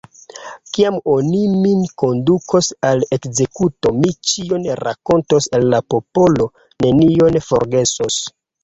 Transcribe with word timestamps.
Kiam 0.77 0.95
oni 1.15 1.41
min 1.65 1.83
kondukos 2.03 2.71
al 2.93 3.05
ekzekuto, 3.19 3.95
mi 4.01 4.17
ĉion 4.31 4.67
rakontos 4.83 5.53
al 5.61 5.71
la 5.77 5.87
popolo, 5.97 6.53
nenion 6.89 7.43
forgesos. 7.53 8.25